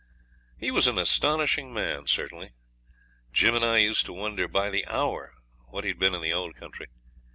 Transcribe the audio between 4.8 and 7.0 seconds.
hour, what he'd been in the old country.